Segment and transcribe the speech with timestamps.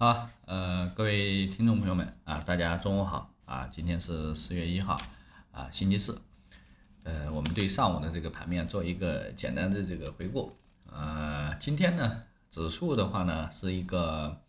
[0.00, 3.66] 好，呃，各位听众朋友们啊，大家中午好啊！
[3.66, 5.00] 今天是四月一号
[5.50, 6.20] 啊，星期四。
[7.02, 10.56] 呃，我们对上午的这个盘面做一个简单的这个回顾。
[10.86, 14.40] 呃，今天呢，指数的话呢，是一个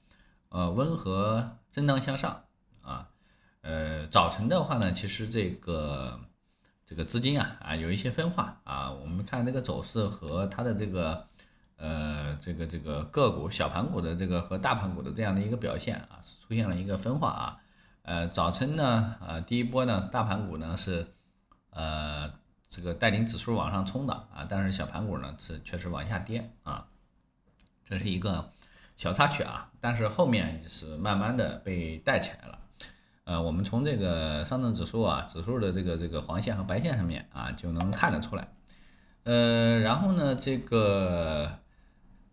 [0.49, 2.44] 呃温和震荡向上
[2.81, 3.10] 啊。
[3.62, 6.20] 呃，早晨的话呢，其实这个
[6.86, 8.92] 这个资金啊啊有一些分化啊。
[8.92, 11.28] 我们看这个走势和它的这个。
[11.79, 17.57] 呃，这个这个个股小盘股的这个和大盘股的这样的一个表现啊，出现了一个分化啊。
[18.01, 21.07] 呃，早晨呢，呃，第一波呢，大盘股呢是，
[21.70, 22.34] 呃，
[22.67, 26.87] 这个带领指数往上冲的啊，但是小盘股呢是确实往下跌啊，
[27.85, 28.51] 这是一个
[28.98, 29.71] 小插曲啊。
[29.79, 32.59] 但是后面就是慢慢的被带起来了。
[33.23, 38.49] 呃，我们从这个上证指数啊，指数的这个这个黄线和白线上面啊，就能看得出来。
[39.23, 41.57] 呃，然后呢，这个。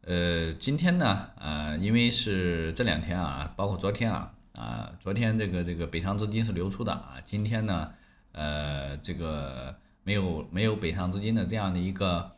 [0.07, 7.91] 呃，今天呢，呃，因为是这两天啊，包括昨天啊，啊，昨天这个这个北上资金是流出的啊，今天呢，
[8.31, 12.31] 呃，这个没有没有北上资金的这样的一个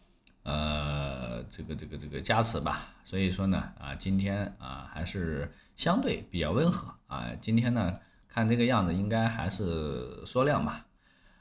[0.44, 10.86] 呃，这个这个这个加持吧，所以说呢，啊，今天啊还是相对比较温和啊，今天呢看这个样子应该还是缩量吧，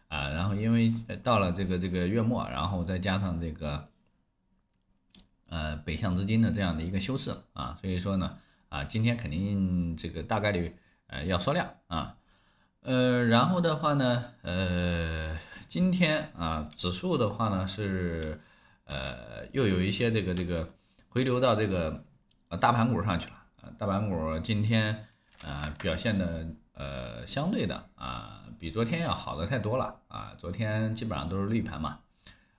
[0.09, 3.87] 啊，然后因为到了这个这个月末，然后再加上这个。
[5.49, 8.37] 呃，北向资金的这样的一个修饰啊，所以说呢，
[8.69, 10.75] 啊，今天肯定这个大概率
[11.07, 12.17] 呃要缩量啊，
[12.81, 15.37] 呃，然后的话呢，呃，
[15.69, 18.41] 今天啊，指数的话呢是
[18.85, 20.73] 呃又有一些这个这个
[21.07, 22.03] 回流到这个
[22.49, 25.07] 呃大盘股上去了啊，大盘股今天
[25.41, 31.99] 啊表现的呃相对的啊比昨天要好的太多了啊，昨天基本上都是绿盘嘛。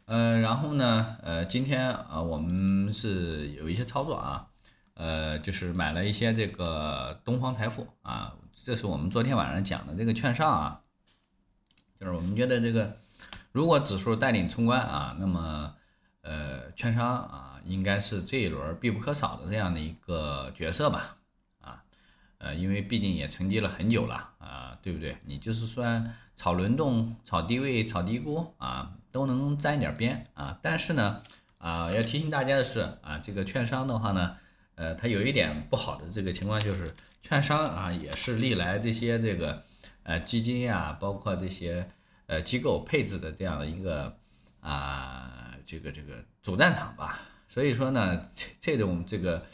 [0.09, 4.49] 呃，然后呢，呃，今天啊，我们是有一些操作啊，
[4.95, 8.33] 呃，就是买了一些这个东方财富啊，
[8.65, 10.81] 这是我们昨天晚上讲的这个券商啊，
[12.01, 12.97] 就是我们觉得这个
[13.53, 15.75] 如果指数带领冲关啊，那么
[16.23, 21.18] 呃，券商啊，应该是这一轮必不可少的这样的一个角色吧，
[22.39, 25.19] 呃，因为毕竟也沉积了很久了啊，对不对？
[25.27, 26.05] 你就是说
[26.35, 28.95] 炒轮动、炒低位、炒低估啊。
[29.11, 31.23] 都能沾一点边啊，但是呢，
[31.57, 34.37] 啊，要提醒大家的是啊，这个券商的话呢，
[34.75, 39.65] 呃，它有一点不好的这个情况就是，券商啊也是历来这些这个
[40.03, 41.91] 呃基金呀，包括这些
[42.27, 44.15] 呃机构配置的这样的一个
[44.61, 47.21] 啊这个这个主战场吧。
[47.49, 49.47] 所以说呢，这这种这个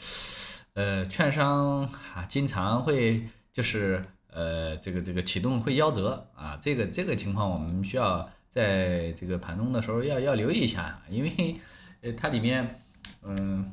[0.75, 8.29] 呃券商啊，经常会就是呃这个这个启动会夭折啊，这个这个情况我们需要。
[8.55, 11.59] 在这个盘中的时候要要留意一下，因为
[11.99, 12.79] 呃它里面
[13.21, 13.69] 嗯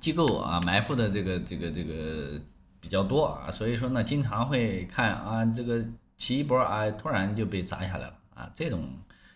[0.00, 2.40] 机构啊埋伏的这个这个这个
[2.80, 8.88] 比较多啊，所以说呢经常会看啊这个起一波啊突然就被砸下来了啊这种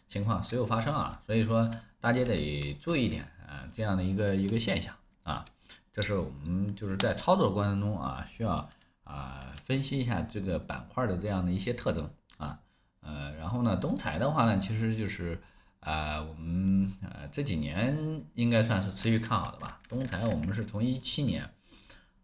[0.08, 1.70] 情况时有发生啊，所以说
[2.00, 4.94] 大家得注意一点啊这样的一个一个现象
[5.28, 5.44] 啊，
[5.92, 8.70] 这是我们就是在操作过程中啊需要
[9.04, 12.60] 啊分析一下这个板块的这样的一些特征啊。
[13.00, 15.42] 呃，然后呢，东财的话呢，其实就是，
[15.80, 19.82] 啊，我们呃这几年应该算是持续看好的吧。
[19.86, 21.50] 东财我们是从一七年，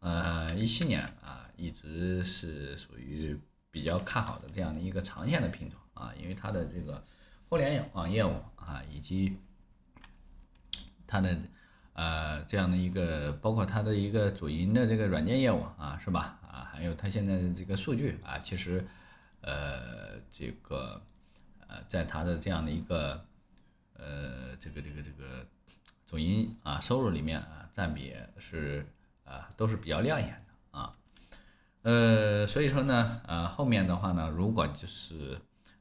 [0.00, 3.38] 呃一七年啊，一直是属于
[3.70, 7.04] 比较看好的这样的一个长线的品种啊，因为它的这个
[7.50, 9.36] 互联网业务啊，以及
[11.06, 11.38] 它的
[11.94, 16.38] 呃这样的一个，包括它的一个主营的这个软件业务啊，是吧？
[16.46, 18.86] 啊，还有它现在的这个数据啊，其实。
[19.46, 21.02] 呃，这个
[21.68, 23.22] 呃，在它的这样的一个
[23.92, 25.46] 呃，这个这个这个
[26.06, 28.86] 总营啊收入里面啊，占比是
[29.22, 30.96] 啊都是比较亮眼的啊，
[31.82, 35.38] 呃，所以说呢，呃，后面的话呢，如果就是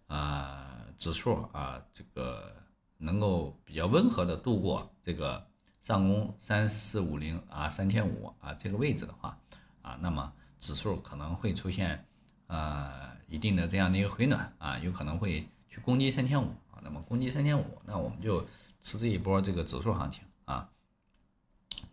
[0.08, 2.54] 啊指数啊这个
[2.98, 5.48] 能够比较温和的度过这个
[5.84, 9.38] 上攻三四五零啊三千五啊这个位置的话
[9.84, 12.04] 啊，那么指数可能会出现。
[12.48, 16.78] 呃，一定的这样的一个回暖啊，有可能会去攻击三千五啊。
[16.84, 18.46] 那么攻击三千五，那我们就
[18.80, 20.70] 吃这一波这个指数行情啊，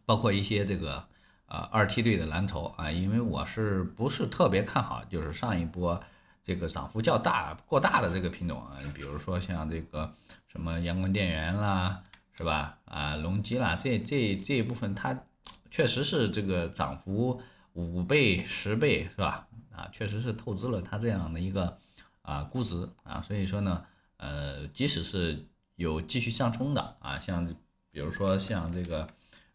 [0.04, 1.06] 包括一些这个
[1.46, 6.02] 啊二梯队的蓝筹啊，因为我是不是特别看好，就是上一波
[6.42, 10.12] 这个涨幅较大过大的这个品种啊，比如说像这个
[10.48, 12.78] 什么阳光电源啦，是吧？
[12.84, 15.24] 啊，隆基啦，这这这一部分它
[15.70, 17.40] 确实是这个涨幅
[17.72, 19.46] 五倍十倍，是吧？
[19.70, 21.78] 啊，确实是透支了它这样的一个
[22.22, 23.84] 啊估值啊，所以说呢，
[24.16, 25.46] 呃，即使是
[25.76, 27.46] 有继续上冲的啊，像
[27.90, 29.08] 比如说像这个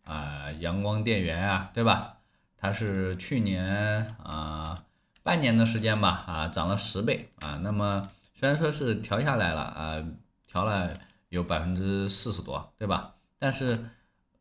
[0.03, 2.17] 啊阳光电源啊，对吧？
[2.57, 4.85] 它是去年啊
[5.21, 10.03] 半年的时间吧啊涨了十倍啊，那么虽然说是调下来了啊，
[10.47, 10.99] 调了
[11.35, 13.13] 有百分之四十多，对吧？
[13.37, 13.89] 但是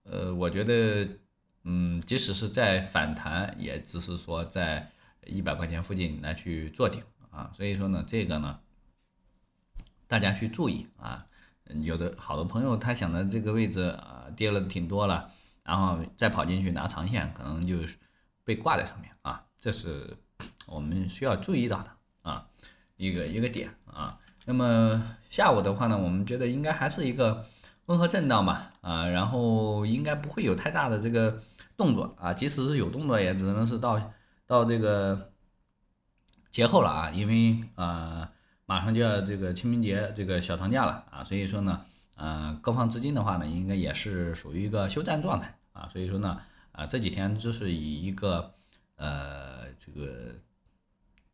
[0.04, 1.08] 呃，我觉得
[1.64, 4.92] 嗯，即使是在反弹，也只是说在
[5.26, 8.60] 一百块钱附近来去做顶啊，所以说呢，这个呢。
[10.06, 11.26] 大家去注意啊，
[11.82, 15.32] 有的好多朋友他想的这个位置啊跌了挺多了，
[15.64, 17.96] 然后再跑进去拿长线，可能就是
[18.44, 20.16] 被挂在上面啊，这是
[20.66, 21.90] 我们需要注意到的
[22.22, 22.48] 啊
[22.96, 24.20] 一个一个点啊。
[24.44, 27.44] 那么下午的话呢，我们觉得应该还是一个
[27.86, 31.42] 温和震荡吧啊，然后应该不会有太大的这个
[31.76, 34.12] 动作啊，即使是有动作，也只能是到
[34.46, 35.30] 到这个
[36.50, 38.30] 节后了啊，因为啊。
[38.66, 41.84] 马上就要这个清明节这个小长假了啊，所以说呢，
[42.16, 46.40] 呃，各方资金的话呢，应该也是属于一个休战状态啊，所以说呢，
[46.72, 48.54] 啊这几天就是以一个
[48.96, 50.36] 呃这个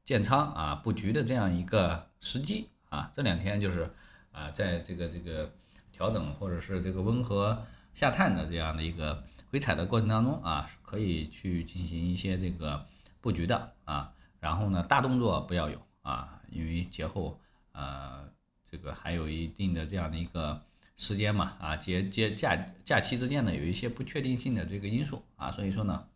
[0.04, 3.90] 建仓啊布局的这样一个时机啊，这两天就是
[4.30, 5.50] 啊在这个这个
[5.90, 7.64] 调整或者是这个温和
[7.94, 12.86] 下探的这样的一个回踩的过程当中啊，可以去进行一些这个
[13.22, 15.80] 布局的啊，然后呢大动作不要有。
[16.02, 17.38] 啊，因为节后，
[17.72, 18.26] 呃，
[18.70, 20.62] 这个还有一定的这样的一个
[20.96, 22.56] 时间嘛，啊，节节假
[22.86, 26.06] 假期之间呢，有一些不确定性的这个因素啊，所以说呢，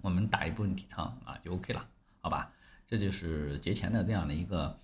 [0.00, 1.86] 我们打一部分底仓啊，就 OK 了，
[2.22, 2.50] 好吧？
[2.86, 4.78] 这就是节前的这样的一个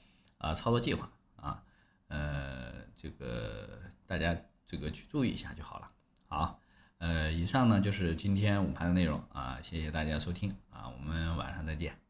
[0.44, 1.62] 啊操作计划啊，
[2.08, 4.36] 呃，这个大家
[4.66, 5.90] 这个去注意一下就好了。
[6.26, 6.60] 好，
[6.98, 12.03] 呃，以上呢就是今天午盘的内容啊，谢谢大家收听啊，我们晚上再见。